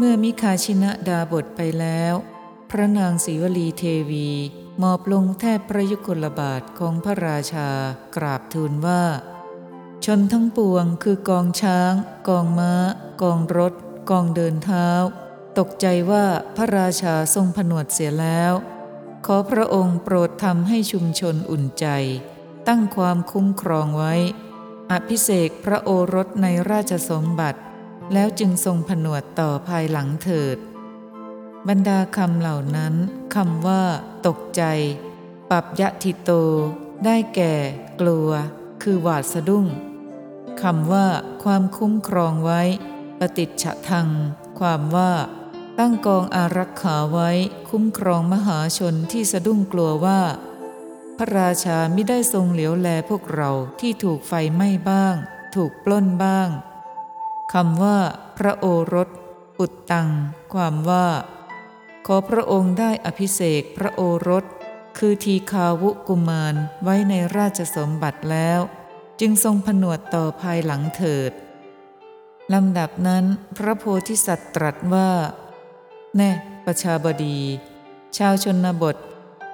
[0.00, 2.14] เมื่อมิคาชินะดาบทไปแล้ว
[2.70, 4.28] พระนางศรีวลีเทวี
[4.82, 7.68] มอบลงแทบพระยุคลบาทของพระราชา
[8.16, 9.02] กราบทูลว่า
[10.04, 11.92] ชนทั้งปวงคือกองช้าง
[12.28, 12.72] กองม้า
[13.22, 13.72] กองรถ
[14.10, 14.88] กองเดินเท้า
[15.58, 16.24] ตกใจว่า
[16.56, 18.52] พระราชาทรงผนวดเสียแล้ว
[19.26, 21.86] ขอพระองค์โปรดทำให้ชุมชนอุ่นใจ
[22.68, 24.14] ตั้งความคุ้มครองไว้
[24.92, 27.60] อภิเษกพระโอรสในราชสมบัติ
[28.12, 30.58] แล้วจึงทรงผนวดต่อภายหลังเถิด
[31.68, 32.94] บรรดาคำเหล่านั้น
[33.34, 33.82] คำว่า
[34.26, 34.62] ตกใจ
[35.50, 36.30] ปับยะทิโต
[37.04, 37.54] ได้แก่
[38.00, 38.28] กลัว
[38.82, 39.66] คือหวาดสะดุ้ง
[40.62, 41.06] คำว่า
[41.42, 42.62] ความคุ้มครองไว้
[43.18, 44.08] ปฏิจฉทัง
[44.58, 45.12] ความว่า
[45.78, 47.30] ตั้งกองอารักขาไว้
[47.70, 50.20] คุ้มครองมหาชนที่สะดุ้งกลัวว่า
[51.16, 55.14] พระราชาไม่ได้ทรงเหลียวแลพวกเราที่ถูกไฟไหม้บ้าง
[55.54, 56.48] ถูกปล้นบ้าง
[57.52, 57.98] คำว่า
[58.38, 59.08] พระโอรส
[59.56, 60.08] ปุตตัง
[60.52, 61.08] ความว่า
[62.06, 64.44] ขอพระองค์ได้อภิเษกพระโอรส
[64.98, 68.60] คือทีคาวุกุมารไว้ในราชสมบัติแล้ว
[69.20, 71.32] จึงทรงผนวดต่อภายหลังเถิด
[72.54, 73.24] ลำดับนั้น
[73.56, 75.10] พระโพธิสัตว์ตรัสว่า
[76.16, 76.30] แน่
[76.64, 77.38] ประชาบดี
[78.16, 78.96] ชาวชนบท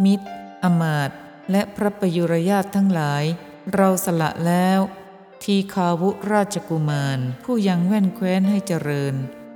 [0.04, 0.26] มิตร
[0.62, 1.10] อมาต
[1.50, 3.24] และพระประยุรญาตทั้งหลาย
[3.74, 4.80] เราสละแล้ว
[5.48, 9.14] ทีคาวุราชกุมาร ผู้ยังแว่นแคว้นให้เจริญ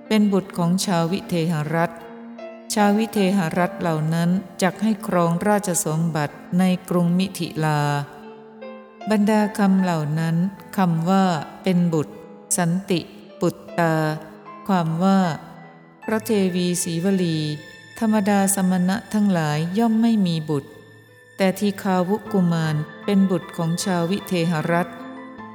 [0.09, 1.91] เป็นบุตรของชาววิเทหรัฐ
[2.75, 4.31] ชาววิเทหรัฐเหล่านั้น
[4.63, 7.81] จักให้ครองราชสมบัติในกรุงมิถิลา
[9.11, 10.37] บรรดาคำเหล่านั้น
[10.77, 11.25] คำว่า
[11.63, 12.15] เป็นบุตร
[12.57, 13.01] สันติ
[13.41, 13.95] ปุตตา
[14.69, 15.21] ความว่า
[16.05, 17.39] พระเทวีศรีวลี
[17.99, 20.71] ธรรมดาสมณะทั้งหลายย่อมไม่มีบุตร
[21.37, 24.89] แต่ทีคาวุกุมารเป็นบุตรของชาววิเทหรัฐ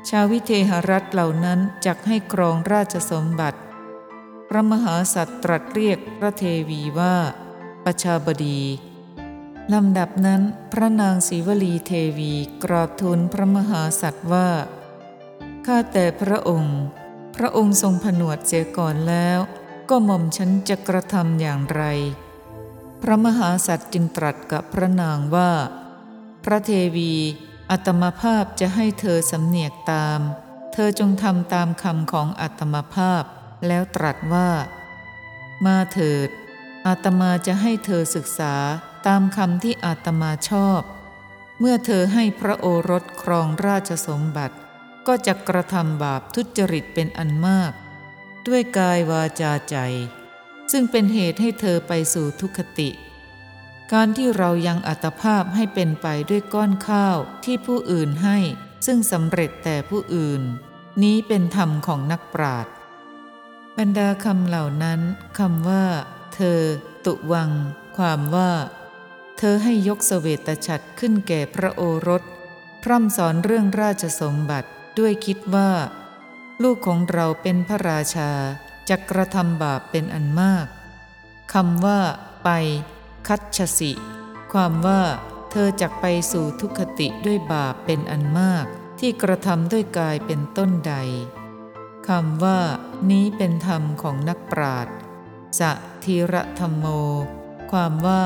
[0.09, 3.59] ชาววิเทหรัฐเหล่านั้นจักให้ครองราชสมบัติ
[4.50, 7.16] พระมหาสัตว์ตรัสเรียกพระเทวีว่า
[7.86, 8.62] ประชาบดี
[9.74, 14.50] ลำดับนั้นพระนางศรีวลีเทวีกราบทูลพระมหาสัตว์ว่า
[15.66, 16.78] ข้าแต่พระองค์
[17.36, 19.40] พระองค์ทรงผนวดเสียก่อนแล้ว
[19.90, 21.84] ก็หม่อมฉันจะกระทำอย่างไร
[23.02, 25.52] พระมหาสัตว์จึงตรัสกับพระนางว่า
[26.44, 27.13] พระเทวี
[27.72, 30.19] อัตมภาพจะให้เธอสำเนียกตาม
[30.74, 33.24] เธอจงทำตามคำของอัตมภาพ
[33.68, 34.50] แล้วตรัสว่า
[35.66, 36.29] มาเถิด
[36.88, 38.56] อาตมาจะให้เธอศึกษา
[39.07, 40.81] ตามคำที่อาตมาชอบ
[41.59, 44.56] เมื่อเธอให้พระโอรสครองราชสมบัติ
[45.07, 47.72] ก็จะกระทำบาปทุจริตเป็นอันมาก
[48.47, 49.78] ด้วยกายวาจาใจ
[50.72, 52.90] ซึ่งเป็นเหตุให้เธอไปสู่ทุกขติ
[53.92, 58.38] การที่เรายังอัตภาพให้เป็นไปด้วยก้อนข้าวที่ผู้อื่นให้
[58.86, 60.42] ซึ่งสำเร็จแต่ผู้อื่น
[61.04, 62.74] นี้เป็นธรรมของนักปราชญ์
[63.78, 65.00] บรรดาคำเหล่านั้น
[65.40, 65.86] คำว่า
[66.36, 66.60] เธอ
[67.06, 67.50] ตุวัง
[67.98, 68.52] ความว่า
[69.38, 72.24] เธอให้ยกเสวตฉัตรขึ้นแก่พระโอรส
[72.84, 75.72] พร่ำสอนเรื่องราชสมบัติด้วยคิดว่า
[76.64, 78.32] ลูกของเราเป็นพระราชา
[78.90, 80.68] จะกระทำบาปเป็นอันมาก
[81.54, 82.00] คำว่า
[82.44, 82.50] ไป
[83.28, 83.92] คัตชสิ
[84.54, 85.02] ความว่า
[85.52, 88.66] เธอจักไปสู่ทุกขติด้วยบาปเป็นอันมาก
[89.00, 90.96] ที่กระทำด้วยกายเป็นต้นใด
[92.08, 92.60] คำว่า
[93.10, 94.96] นี้เป็นธรรมของนักปราชญ์
[95.60, 95.72] สะ
[96.04, 96.86] ธีระธรรมโม
[97.72, 98.26] ความว่า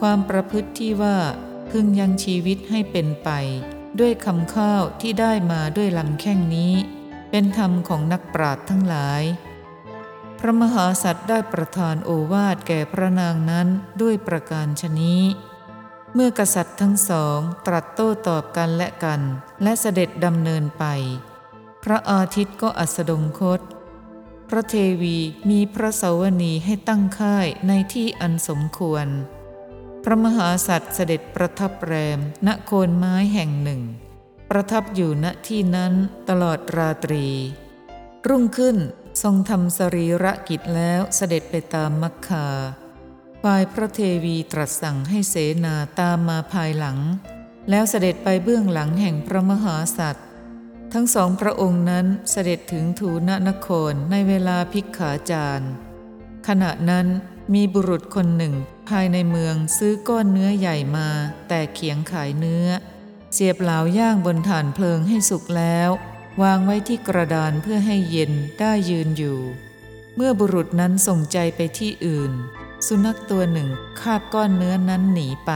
[0.00, 1.18] ความประพฤติที่ว่า
[1.70, 3.30] พึงยังชีวิตให้เป็นไป
[4.00, 6.74] ด้วยคำข้าวที่ได้มาด้วยลำแข้งนี้
[7.30, 9.22] เป็นธรรมของนักปราชญ์ทั้งหลาย
[10.40, 13.68] พระมหาสัตว์ได้ประทานโอวาทแก่พระนางนั้น
[14.02, 15.22] ด้วยประการชนี้
[16.14, 19.20] เมื่อกษัตริย์ทั้งสองตรัสโต้ตอบกันและกัน
[19.62, 20.84] และเสด็จดำเนินไป
[21.84, 23.60] พระอาทิตย์ก็อัสดงคต
[24.48, 25.18] พระเทวี
[25.50, 29.06] มีพระเสวนีให้ตั้งค่ายในที่อันสมควร
[30.04, 33.82] พระมหาสัตว์เสด็จประทับแรมณโคนไม้แห่งหนึ่ง
[34.50, 35.92] ประทับอยู่ณที่นั้น
[36.28, 37.26] ตลอดราตรี
[38.28, 38.76] รุ่งขึ้น
[39.22, 42.48] ทรงทำสรีระกิจแล้วเสด็จไปตามมักคา
[43.42, 45.34] ฝ่ายพระเทวีตรัสสั่งให้เส
[45.64, 46.98] นาตามมาภายหลัง
[47.70, 50.26] แล้วเสด็จไปเบื้องหลังแห่งพระมหาสัตว์
[50.92, 55.70] ทั้งสองพระองค์นั้นเสด็จถึงทูนนครในเวลาพิกขาจาร์
[56.48, 57.06] ขณะนั้น
[57.54, 58.54] มีบุรุษคนหนึ่ง
[58.88, 61.08] ภายในเมืองซื้อก้อนเนื้อใหญ่มา
[61.48, 62.66] แต่เขียงขายเนื้อ
[63.34, 65.90] เสียบเหลาย่างบนฐานเพลิงให้สุกแล้ว
[66.42, 69.38] วางไว้ที่กระดานเพื่อให้เย็นได้ยืนอยู่
[70.16, 72.32] เมื่อบุรุษนั้นส่งใจไปที่อื่น
[72.86, 73.68] สุนัขตัวหนึ่ง
[74.00, 75.52] คาบก้อนเนื้อนั้นหนีไป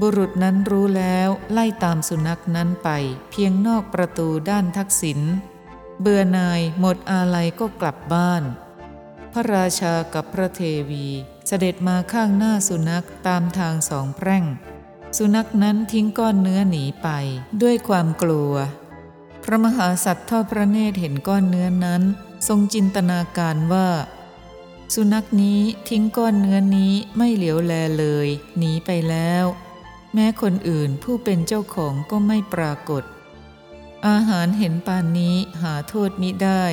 [0.00, 2.90] บุรุษนั้นรู้แล้วไล่ตามสุนัขนั้นไป
[3.30, 5.20] เพียงนอกประตูด้านทักษิณ
[6.00, 8.42] เบื่อนายหมดอาลัยก็กลับบ้าน
[9.32, 11.06] พระราชากับพระเทวี
[11.46, 14.44] เสด็จมาข้างหน้าสุนัขตามทางสองแพร่ง
[15.18, 17.08] สุนัขนั้นทิ้งก้อนเนื้อหนีไป
[17.62, 18.52] ด้วยความกลัว
[19.48, 22.02] พระมหาสัตว์ทอดพระเนตรเห็นก้อนเนื้อนั้น
[22.48, 23.88] ทรงจินตนาการว่า
[24.94, 28.28] สุนัขนี้ทิ้งก้อนเนื้อนี้ไม่เหลียวแลเลย
[28.58, 29.44] หนีไปแล้ว
[30.14, 33.04] แม้คนอื่นผู้เป็นเจ้าของก็ไม่ปรากฏ
[34.08, 36.64] อาหารเห็นปานนี้หาโทษมิได้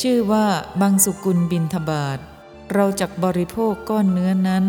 [0.00, 0.46] ชื่อว่า
[0.80, 2.18] บางสุกุลบินทบาท
[2.72, 4.64] เราจักบริโภคก้อนเนื้อนั้น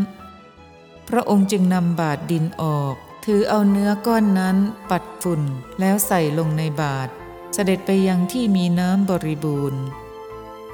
[1.08, 2.96] พระองค์จึงนำบาทดินออก
[3.26, 4.58] ถือเอาเนื้อก้อนนั้น
[4.90, 5.42] ปัดฝุ่น
[5.80, 7.10] แล้วใส่ลงในบาท
[7.58, 9.84] เสด็จไปยังที่มีน้ำบริบูรณ์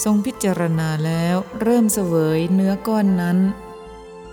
[0.03, 3.37] ทรงพิจารณาแล้วเริ่มเสวยเนื้อก้อนนั้น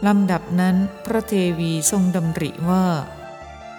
[0.07, 2.87] ลำดับนั้นพระเทวีทรงดำริว่า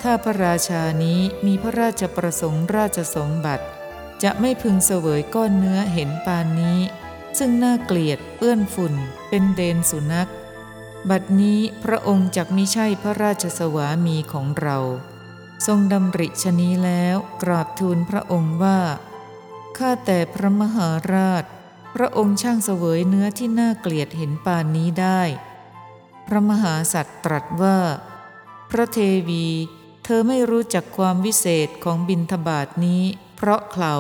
[0.02, 3.66] ถ้าพระราชานี้มีพระราชประสงค์ราชสมบัติ
[4.24, 6.80] จะไม่พึงเสวยก้อนเนื้อเห็นปานนี้
[7.38, 8.94] ซึ่งน่าเกลียดเปื้อนฝุ่น
[9.30, 10.30] เป็นเดนสุนัข
[11.10, 14.78] บัดนี้พระองค์จักมิใช่พระราชสวามีของเรา
[15.68, 18.80] ทรงดำริชนี้แล้วกราบทูลพระองค์ว่า
[19.78, 21.44] ข้าแต่พระมหาราช
[21.96, 25.22] พระองค์ช่างเสวยเนื้อที่น่าเกลียดเห็นปานนี้ได้
[26.28, 27.78] พระมหาสัตว์ตรัสว่า
[28.70, 29.48] พระเทวี
[30.04, 33.04] เธอไม่รู้จักความวิเศษของบินทบาทนี้
[33.36, 33.96] เพราะเขา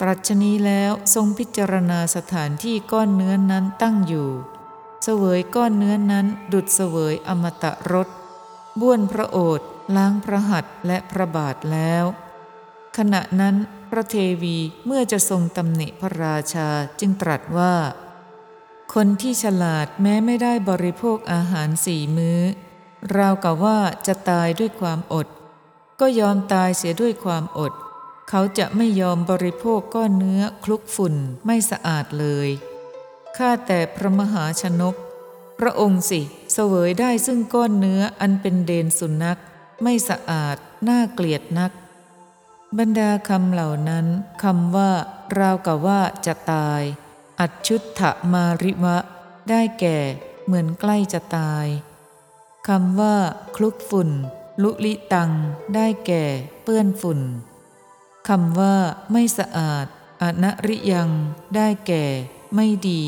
[0.00, 4.30] ตรัชนี้แล้วทรงพิจารณาสถานที่ก้อนเนื้อนั้นตั้งอยู่
[5.04, 8.08] เสวยก้อนเนื้อนั้นดุดเสวยอมตะรส
[8.80, 12.04] บ้วนพระโอษฐ์ล้างพระหัตถ์และพระบาทแล้ว
[12.96, 13.56] ขณะนั้น
[13.90, 16.68] พระเทวีเมื่อจะทรงตำหนิพระราชา
[17.00, 17.74] จึงตรัสว่า
[18.94, 22.40] คนที่ฉลาดแม้ไม่ได้บริโภคอาหารสี่มื้อ
[23.16, 25.26] ราวกับว่าจะตายด้วยความอด
[26.00, 27.72] ก็ยอมตายเสียด้วยความอด
[28.28, 31.14] เขาจะไม่ยอมบริโภคก้อนเนื้อคลุกฝุ่น
[31.46, 32.48] ไม่สะอาดเลย
[33.36, 34.94] ข้าแต่พระมหาชนก
[35.58, 36.20] พระองค์สิ
[36.58, 39.40] สวยได้ซึ่งก้อนเนื้ออันเป็นเดนสุนัข
[39.82, 40.56] ไม่สะอาด
[40.88, 41.72] น่าเกลียดนัก
[42.78, 44.06] บรรดาคำเหล่านั้น
[44.42, 44.90] คำว่า
[45.38, 46.82] ราวกับว่าจะตาย
[47.40, 48.00] อัจชุตถ
[48.32, 48.96] มาริวะ
[49.50, 49.98] ได้แก่
[50.44, 51.66] เหมือนใกล้จะตาย
[52.68, 53.16] คำว่า
[53.56, 54.10] คลุกฝุ่น
[54.62, 55.30] ลุลิตัง
[55.74, 56.24] ได้แก่
[56.62, 57.20] เปื้อนฝุ่น
[58.28, 58.76] คำว่า
[59.12, 59.86] ไม่สะอาด
[60.22, 61.10] อนริยัง
[61.56, 62.04] ได้แก่
[62.54, 63.02] ไม่ดี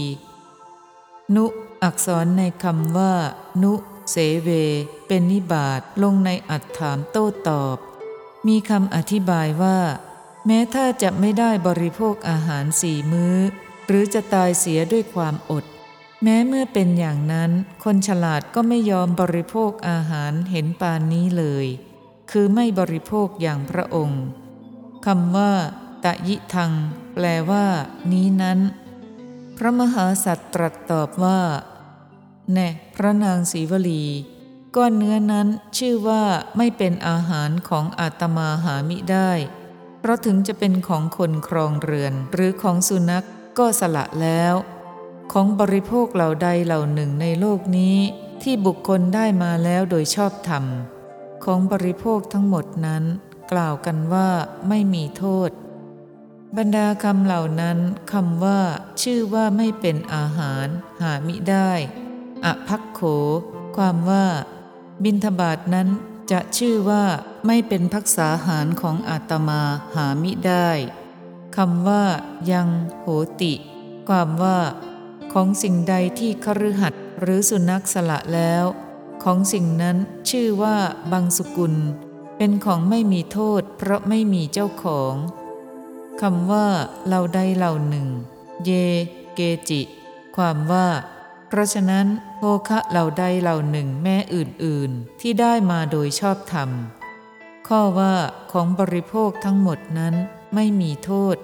[1.36, 1.46] นุ
[1.84, 3.14] อักษรในคำว่า
[3.62, 3.72] นุ
[4.10, 4.48] เสเว
[5.06, 7.76] เป็นนิบาตลงในอัดถามโต้ตอบ
[8.46, 9.78] มีคำอธิบายว่า
[10.46, 13.36] แม้ถ้าจะไม่ได้บริโภคอาหารสี่มื้อ
[13.86, 15.64] หรือจะตายเสียด้วยความอด
[16.22, 17.50] แม้เมื่อเป็นอย่างนั้น
[17.84, 21.66] คนฉลาดก็ไม่ยอมบริโภคอาหารเห็นปานนี้เลย
[22.30, 24.24] คือไม่บริโภคอย่างพระองค์
[25.06, 25.52] คำว่า
[26.04, 26.72] ตะยิทัง
[27.14, 27.66] แปลว่า
[28.12, 28.58] นี้นั้น
[29.56, 31.40] พระมหาสัตว์ตรัสตอบว่า
[32.52, 34.04] แน่พระนางศรีวลี
[34.76, 35.48] ก้อนเนื้อนั้น
[35.78, 36.24] ชื่อว่า
[36.56, 39.30] ไม่เป็นอาหารของอาตมาหามิได้
[40.00, 43.26] เพราะถึงจะเป็นของคนครองเรือนหรือของสุนัข
[43.58, 44.54] ก็สละแล้ว
[45.32, 47.96] ของบริโภคเหล่าใดเหล่าหนึ่งในโลกนี้
[48.42, 50.64] ที่บุคคลได้มาแล้วโดยชอบธรรม
[51.44, 53.04] ของบริโภคทั้งหมดนั้น
[53.52, 54.28] กล่าวกันว่า
[54.68, 55.50] ไม่มีโทษ
[56.56, 57.78] บรรดาคำเหล่านั้น
[58.12, 58.60] คำว่า
[59.02, 60.66] ชื่อว่าไม่เป็นอาหาร
[61.02, 61.72] หามิได้
[62.44, 63.00] อภักโข
[63.76, 64.26] ความว่า
[65.04, 65.88] บินทบาทนั้น
[66.30, 67.04] จะชื่อว่า
[67.46, 69.62] ไม่เป็นพักษาหารของอาตมา
[69.94, 70.68] หามิได้
[71.56, 72.04] คำว่า
[72.52, 72.68] ยัง
[73.00, 73.06] โห
[73.42, 73.54] ติ
[74.08, 74.58] ความว่า
[75.32, 78.64] ของสิ่งใดที่คฤหัสหรือสุนัขสละแล้ว
[79.22, 79.96] ของสิ่งนั้น
[80.30, 80.76] ชื่อว่า
[81.12, 81.74] บางสุกุล
[82.36, 85.14] เป็นของไม่มีโทษ เพราะไม่มีเจ้าของ
[86.20, 86.66] คำว่า
[87.06, 88.08] เหล่าใดเหล่าหนึ่ง
[88.64, 88.70] เย
[89.34, 89.82] เกจิ
[90.36, 90.86] ความว่า
[91.50, 96.70] เพราะฉะนั้นโภคะเหล่าใดเหล่าหนึ่งแม่อื่นๆ ที่ได้มาโดยชอบธรรม
[97.68, 98.14] ข้อว่า
[98.52, 100.14] ของบริโภคทั้งหมดนั้น
[100.54, 101.36] ไม่มีโทษ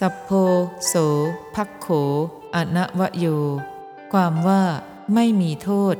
[0.00, 0.30] สัพโพ
[0.86, 0.94] โส
[1.54, 1.86] ภักโข
[2.54, 3.26] อนวโย
[4.12, 4.62] ความว่า
[5.14, 5.94] ไม่มีโทษ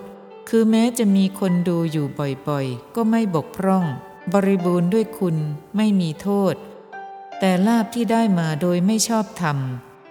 [0.48, 2.06] คือแม้จะมีคนดูอยู่
[2.48, 3.84] บ่อยๆ ก็ไม่บกพร่อง
[4.32, 5.36] บริบูรณ์ด้วยคุณ
[5.76, 6.54] ไม่มีโทษ
[7.38, 9.58] แต่ลาบที่ได้มาโดยไม่ชอบธรรม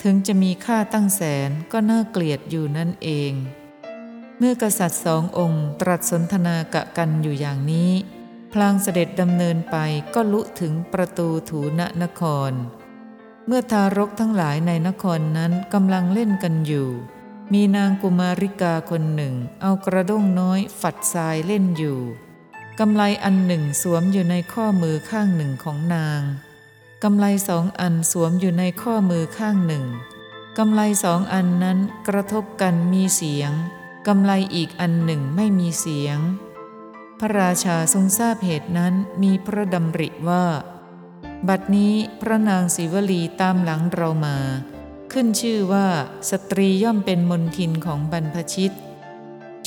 [0.03, 3.34] ถึงจะมีค่าตั้งแสนก็น่าเกลียดอยู่นั่นเอง
[4.38, 7.91] เมื่อกษัตริย์สององค์ตรัสสนทนากะกันอยู่อย่างนี้
[8.53, 9.77] พลางเสด็จดำเนินไป
[10.13, 12.51] ก็ลุถึงประตูถูนนคร
[13.48, 16.89] เมื่อทารกทั้งหลายในนครนั้นกำลังเล่นกันอยู่
[17.53, 22.00] มีนางกุมาริกาคนหนึ่ง เอากระด้งน้อยฝัดทรายเล่นอยู่
[22.79, 26.22] กำไลอันหนึ่งสวมอยู่ในข้อมือข้างหนึ่งของนาง
[27.03, 29.86] กำไลสองอันสวมอยู่ในข้อมือข้างหนึ่ง
[30.58, 31.77] กำไลสองอันนั้น
[32.08, 33.51] กระทบกันมีเสียง
[34.08, 36.18] กำไลอีกอันหนึ่งไม่มีเสียง
[37.20, 40.46] พระราชาทรงทราบเหตุนั้นมีพระดำริว่า
[41.48, 44.38] บัดนี้พระนางศิวลีตามหลังเรามา
[45.12, 45.88] ขึ้นชื่อว่า
[46.29, 48.72] สตรีย่อมเป็นมนทินของบรรพชิต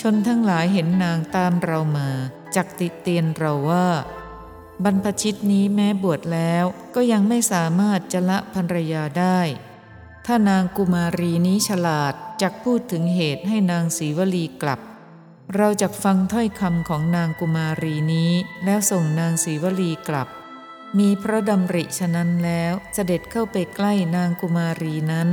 [0.01, 2.09] ชนทั้งหลายเห็นนางตามเรามา
[2.57, 3.87] จักติเตียนเราว่า
[4.85, 9.41] บรรพชิตนี้แม้บวชแล้วก็ยังไม่สามารถจะละภรรยาได้
[10.27, 14.81] ถ้านางกุมารีนี้ฉลาดจักพูดถึงเหตุให้นางศรีวลีกลับ
[15.57, 18.33] เราจะฟังถ้อยคำของนางกุมารีนี้
[18.65, 20.29] แล้วส่งนางศรีวลีกลับ
[20.99, 25.29] มีพระดำริฉะนั้นแล้วเสด็จเข้าไปใกล้นางกุมารีนั้น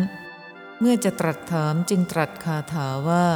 [0.79, 3.27] เมื่อจะตรัสถามจึงตรัสคาถาว่า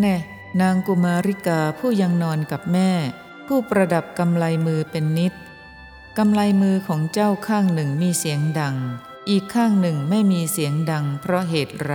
[0.00, 0.16] แน่
[0.60, 2.90] นางกุมาริกาผู้ยังนอนกับแม่
[3.46, 5.32] ผู้ประดับกำไลมือเป็นนิด
[6.18, 8.76] กำไลมือของเจ้าข้างหนึ่งมีเสียงดัง
[9.28, 11.94] อีกข้างหนึ่งไม่มีเสียงดังเพราะเหตุไร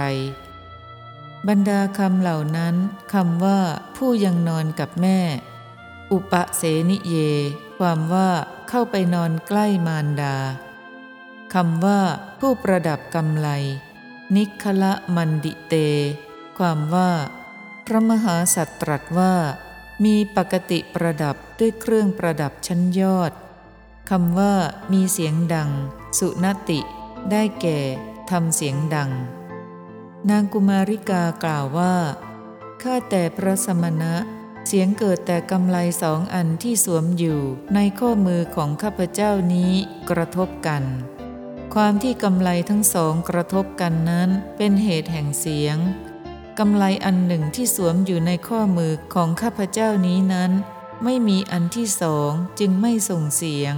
[1.48, 2.76] บรรดาคำเหล่านั้น
[3.14, 3.60] คำว่า
[3.96, 5.20] ผู้ยังนอนกับแม่
[6.12, 7.16] อุปเสนิเย
[7.80, 8.30] ความว่า
[8.70, 10.36] เข้าไปนอนใกล้มารดา
[11.54, 12.00] คำว่า
[12.40, 13.48] ผู้ประดับกำไล
[14.36, 15.74] นิคละมันดิเต
[16.58, 17.12] ความว่า
[17.86, 19.34] พระมหาสัตตรัสว่า
[20.06, 23.32] มีปกติประดับด้วยเครื่องประดับชั้นยอด
[24.10, 24.54] คำว่า
[24.94, 25.70] มีเสียงดัง
[26.20, 26.80] สุนติ
[27.32, 27.80] ได้แก่
[28.30, 29.12] ทำเสียงดัง
[30.30, 31.96] นางกุมาริกากล่าวว่า
[32.82, 34.14] ข้าแต่พระสมณะ
[34.68, 37.40] เสียงเกิดแต่กำไลสองอันที่สวมอยู่
[37.76, 39.72] ในข้อมือของข้าพเจ้านี้
[40.10, 40.84] กระทบกัน
[41.74, 45.78] ความที่กำไลทั้งสองกระทบกันนั้นเป็นเหตุแห่งเสียง
[46.58, 50.52] กำไลอันหนึ่งที่สวมอยู่ในข้อมือของข้าพเจ้านี้นั้น
[51.04, 53.76] ไม่มีอันที่สองจึงไม่ส่งเสียง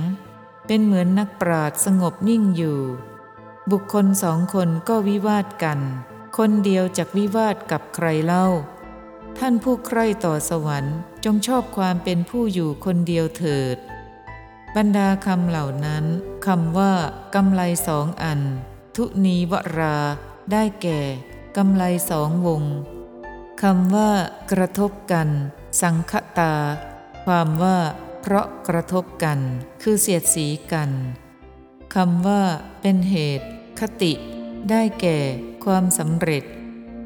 [0.67, 2.81] เป็นเหมือนนักปราดสงบนิ่งอยู่
[3.71, 5.79] บุคคลสองคนก็วิวาทกัน
[6.37, 8.47] คนเดียวจากวิวาทกับใครเล่า
[9.37, 13.77] ท่านผู้ใคร่ต่อสวรรค์ จงชอบความเป็นผู้อยู่คนเดียวเถิด
[14.75, 16.05] บรรดาคำเหล่านั้น
[16.45, 16.93] คำว่า
[17.35, 18.41] กำไลสองอัน
[18.95, 19.97] ทุนีวรา
[20.51, 21.01] ได้แก่
[21.57, 22.63] กำไลสองวง
[23.61, 24.11] คำว่า
[24.51, 25.29] กระทบกัน
[25.81, 26.53] สังคตา
[27.25, 27.77] ความว่า
[28.21, 29.39] เพราะกระทบกัน
[29.81, 30.89] คือเสียดสีกัน
[31.95, 32.41] คำว่า
[32.81, 33.47] เป็นเหตุ
[33.79, 34.13] คติ
[34.69, 35.17] ได้แก่
[35.65, 36.43] ความสำเร็จ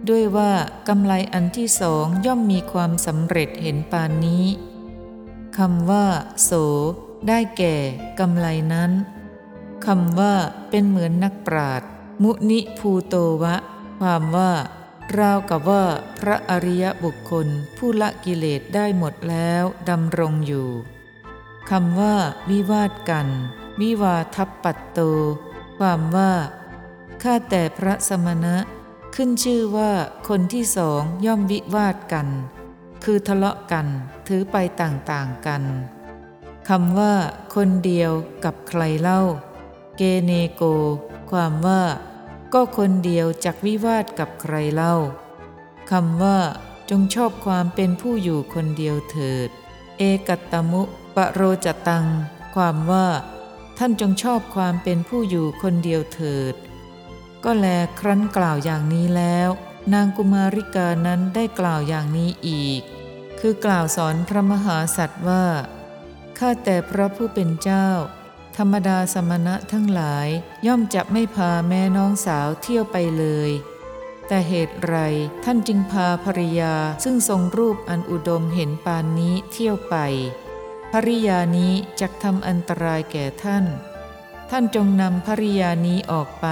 [0.09, 0.51] ด้วยว่า
[0.87, 4.45] กำไลอันที่สองย่อมมีความสำเร็จเห็นปานนี้
[5.57, 6.05] คำว่า
[6.43, 6.51] โส
[7.27, 7.75] ได้แก่
[8.19, 8.91] กำไลนั้น
[9.85, 10.33] คำว่า
[10.69, 11.81] เป็นเหมือนนักปราด
[12.23, 13.55] มุนิภูโตวะ
[13.99, 14.51] ความว่า
[15.19, 15.83] ราวกับว่า
[16.19, 17.47] พระอริยบุคคล
[17.77, 20.69] ผู้ละกิเลสได้หมดแล้วดำรงอยู่
[21.69, 22.15] คำว่า
[22.49, 23.27] วิวาทกัน
[23.81, 24.99] วิวาทัพปัตโต
[25.79, 26.33] ความว่า
[27.23, 28.55] ข้าแต่พระสมณะ
[29.15, 29.91] ขึ้นชื่อว่า
[30.27, 32.27] คนที่สองย่อมวิวาทกัน
[33.03, 33.87] คือทะเลาะกัน
[34.27, 35.63] ถือไปต่างๆกัน
[36.69, 37.13] คำว่า
[37.55, 38.11] คนเดียว
[38.43, 39.21] กับใครเล่า
[39.97, 40.63] เกเนโก
[41.31, 41.81] ความว่า
[42.57, 44.95] ก็คนเดียวจักวิวาทกับใครเล่า
[45.91, 46.39] คำว่า
[46.89, 49.49] จงชอบความเป็นผู้อยู่คนเดียวเถิด
[49.97, 50.81] เอกัตตมุ
[51.15, 52.05] ปโรจตัง
[52.55, 53.07] ความว่า
[53.77, 56.55] ท่านจงชอบความเป็นผู้อยู่คนเดียวเถิด
[57.43, 57.67] ก็แล
[57.99, 59.49] ครั้นกล่าวอย่างนี้แล้ว
[59.93, 62.81] นางกุมาริกานั้นได้กล่าวอย่างนี้อีก
[63.39, 65.45] คือกล่าวสอนพระมหาสัตว์ว่า
[66.37, 67.87] ข้าแต่พระผู้เป็นเจ้า
[68.57, 70.27] ธรรมดาสมณะทั้งหลาย
[70.67, 73.51] ย่อมจะไม่พาแม่น้องสาวเที่ยวไปเลย
[74.27, 74.95] แต่เหตุไร
[75.43, 79.95] ท่านจึงพาภริยาซึ่งทรงรูปอันอุดมเห็นปานนี้เที่ยวไป
[80.91, 83.65] ภริยานี้จะทำอันตรายแก่ท่าน
[84.49, 86.47] ท่านจงนำภริยานี้ออกไป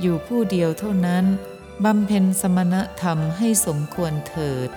[0.00, 1.24] อยู่ผู้เดียวเท่านั้น
[1.84, 4.70] บำเพ็ญสมณธรรมให้สมควรเถิด